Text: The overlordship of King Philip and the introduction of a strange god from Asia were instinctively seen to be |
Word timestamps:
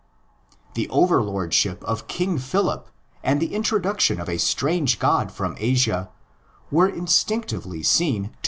The 0.73 0.89
overlordship 0.89 1.83
of 1.83 2.07
King 2.07 2.39
Philip 2.39 2.89
and 3.21 3.39
the 3.39 3.53
introduction 3.53 4.19
of 4.19 4.27
a 4.29 4.39
strange 4.39 4.97
god 4.97 5.31
from 5.31 5.53
Asia 5.59 6.09
were 6.71 6.89
instinctively 6.89 7.83
seen 7.83 8.23
to 8.23 8.29
be 8.31 8.35
| 8.35 8.39